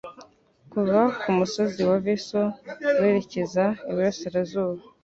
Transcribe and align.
kuva 0.71 1.01
ku 1.19 1.29
musozi 1.37 1.81
wa 1.89 1.97
Veso 2.05 2.41
werekeza 2.99 3.65
iburasirazuba 3.89 4.81